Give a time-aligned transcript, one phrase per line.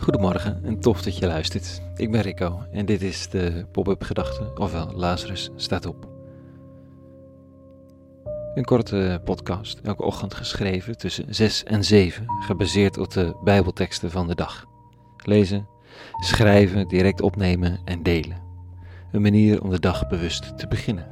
[0.00, 1.82] Goedemorgen en tof dat je luistert.
[1.96, 6.08] Ik ben Rico en dit is de Pop-up Gedachte, ofwel Lazarus staat op.
[8.54, 14.26] Een korte podcast, elke ochtend geschreven tussen 6 en 7, gebaseerd op de Bijbelteksten van
[14.26, 14.64] de dag.
[15.24, 15.68] Lezen,
[16.20, 18.42] schrijven, direct opnemen en delen.
[19.12, 21.06] Een manier om de dag bewust te beginnen.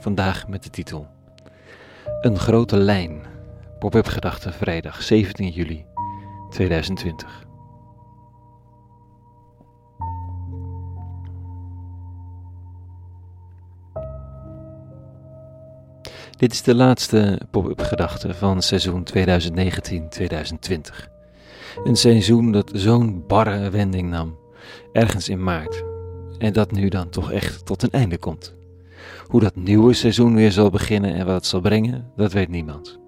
[0.00, 1.06] Vandaag met de titel
[2.20, 3.20] Een grote lijn.
[3.78, 5.84] Pop-up Gedachte, vrijdag 17 juli
[6.50, 7.49] 2020.
[16.40, 19.20] Dit is de laatste pop-up gedachte van seizoen 2019-2020.
[21.84, 24.38] Een seizoen dat zo'n barre wending nam,
[24.92, 25.84] ergens in maart.
[26.38, 28.54] En dat nu dan toch echt tot een einde komt.
[29.26, 32.98] Hoe dat nieuwe seizoen weer zal beginnen en wat het zal brengen, dat weet niemand.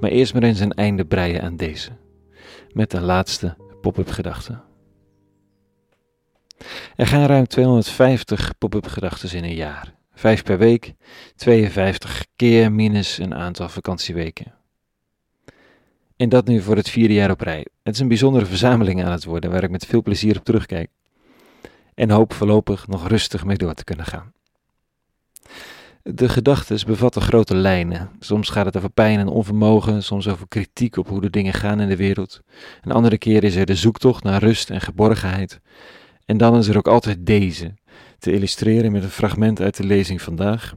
[0.00, 1.90] Maar eerst maar eens een einde breien aan deze.
[2.72, 4.60] Met de laatste pop-up gedachte.
[6.96, 10.00] Er gaan ruim 250 pop-up gedachten in een jaar.
[10.14, 10.94] 5 per week,
[11.36, 14.54] 52 keer minus een aantal vakantieweken.
[16.16, 17.66] En dat nu voor het vierde jaar op rij.
[17.82, 20.90] Het is een bijzondere verzameling aan het worden waar ik met veel plezier op terugkijk.
[21.94, 24.32] En hoop voorlopig nog rustig mee door te kunnen gaan.
[26.02, 28.10] De gedachten bevatten grote lijnen.
[28.18, 31.80] Soms gaat het over pijn en onvermogen, soms over kritiek op hoe de dingen gaan
[31.80, 32.40] in de wereld.
[32.82, 35.60] Een andere keer is er de zoektocht naar rust en geborgenheid.
[36.24, 37.74] En dan is er ook altijd deze,
[38.22, 40.74] te illustreren met een fragment uit de lezing vandaag.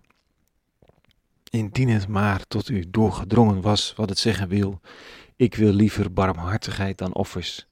[1.49, 4.79] Indien het maar tot u doorgedrongen was wat het zeggen wil,
[5.35, 7.67] ik wil liever barmhartigheid dan offers,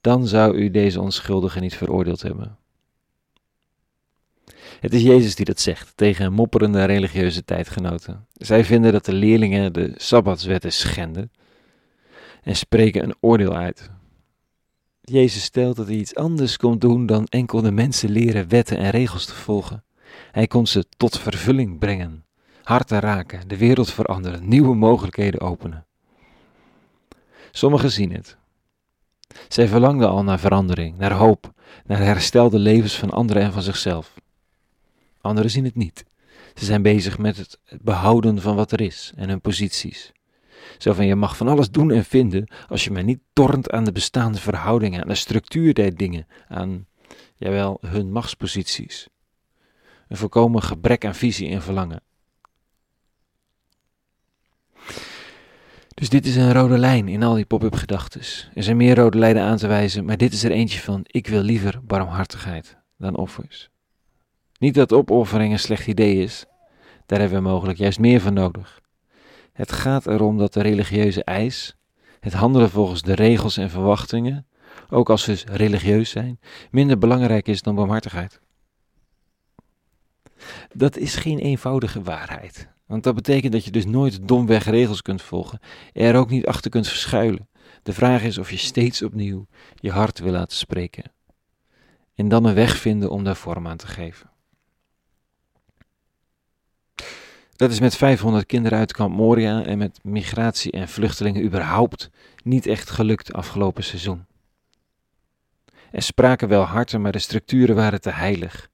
[0.00, 2.58] dan zou u deze onschuldige niet veroordeeld hebben.
[4.80, 8.26] Het is Jezus die dat zegt tegen mopperende religieuze tijdgenoten.
[8.32, 11.32] Zij vinden dat de leerlingen de sabbatswetten schenden
[12.42, 13.90] en spreken een oordeel uit.
[15.10, 18.90] Jezus stelt dat hij iets anders komt doen dan enkel de mensen leren wetten en
[18.90, 19.84] regels te volgen.
[20.32, 22.24] Hij komt ze tot vervulling brengen,
[22.62, 25.86] harten raken, de wereld veranderen, nieuwe mogelijkheden openen.
[27.50, 28.36] Sommigen zien het.
[29.48, 31.52] Zij verlangden al naar verandering, naar hoop,
[31.84, 34.14] naar herstelde levens van anderen en van zichzelf.
[35.20, 36.04] Anderen zien het niet.
[36.54, 40.12] Ze zijn bezig met het behouden van wat er is en hun posities.
[40.78, 43.84] Zo van je mag van alles doen en vinden als je maar niet tornt aan
[43.84, 46.86] de bestaande verhoudingen, aan de structuur der dingen, aan,
[47.36, 49.08] jawel, hun machtsposities.
[50.08, 52.02] Een volkomen gebrek aan visie en verlangen.
[55.94, 58.50] Dus dit is een rode lijn in al die pop-up gedachtes.
[58.54, 61.26] Er zijn meer rode lijnen aan te wijzen, maar dit is er eentje van: ik
[61.26, 63.70] wil liever barmhartigheid dan offers.
[64.58, 66.46] Niet dat opoffering een slecht idee is,
[67.06, 68.80] daar hebben we mogelijk juist meer van nodig.
[69.60, 71.76] Het gaat erom dat de religieuze eis,
[72.20, 74.46] het handelen volgens de regels en verwachtingen,
[74.90, 76.40] ook als ze religieus zijn,
[76.70, 78.40] minder belangrijk is dan barmhartigheid.
[80.74, 85.22] Dat is geen eenvoudige waarheid, want dat betekent dat je dus nooit domweg regels kunt
[85.22, 85.60] volgen,
[85.92, 87.48] er ook niet achter kunt verschuilen.
[87.82, 91.12] De vraag is of je steeds opnieuw je hart wil laten spreken
[92.14, 94.30] en dan een weg vinden om daar vorm aan te geven.
[97.60, 102.10] Dat is met 500 kinderen uit Kamp Moria en met migratie en vluchtelingen überhaupt
[102.44, 104.26] niet echt gelukt afgelopen seizoen.
[105.90, 108.68] Er spraken wel harten, maar de structuren waren te heilig.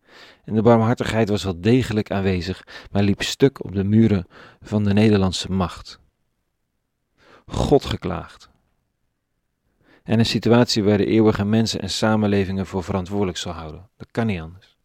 [0.45, 4.27] En de barmhartigheid was wel degelijk aanwezig, maar liep stuk op de muren
[4.61, 6.01] van de Nederlandse macht.
[7.47, 8.51] God geklaagd.
[10.03, 13.89] En een situatie waar de eeuwige mensen en samenlevingen voor verantwoordelijk zal houden.
[13.97, 14.76] Dat kan niet anders.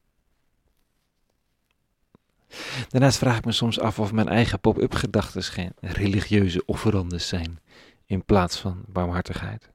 [2.90, 7.60] Daarnaast vraag ik me soms af of mijn eigen pop-up gedachten geen religieuze offerandes zijn
[8.06, 9.72] in plaats van barmhartigheid.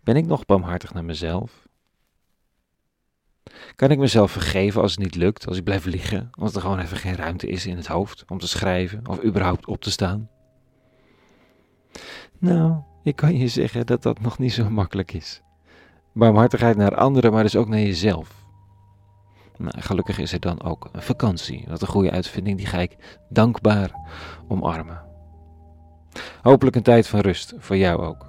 [0.00, 1.66] Ben ik nog barmhartig naar mezelf?
[3.74, 6.78] Kan ik mezelf vergeven als het niet lukt, als ik blijf liggen, als er gewoon
[6.78, 10.28] even geen ruimte is in het hoofd om te schrijven of überhaupt op te staan?
[12.38, 15.42] Nou, ik kan je zeggen dat dat nog niet zo makkelijk is.
[16.12, 18.37] Barmhartigheid naar anderen, maar dus ook naar jezelf.
[19.58, 21.64] Nou, gelukkig is er dan ook een vakantie.
[21.66, 23.90] Dat is een goede uitvinding, die ga ik dankbaar
[24.48, 25.02] omarmen.
[26.42, 28.26] Hopelijk een tijd van rust, voor jou ook.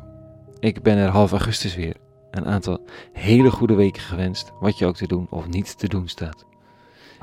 [0.60, 1.96] Ik ben er half augustus weer.
[2.32, 6.08] Een aantal hele goede weken gewenst, wat je ook te doen of niet te doen
[6.08, 6.46] staat.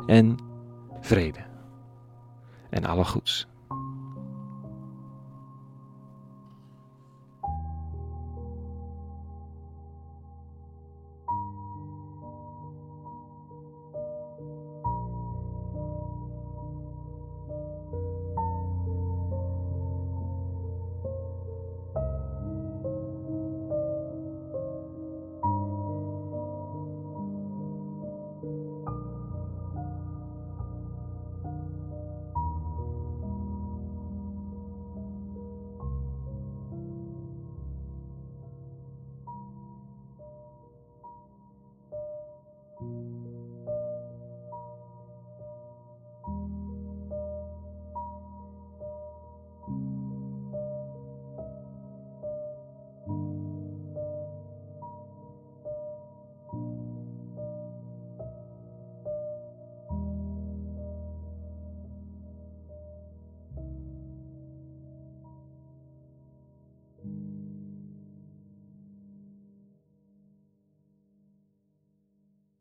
[0.07, 0.37] En
[1.01, 1.41] vrede.
[2.71, 3.47] En alle goeds.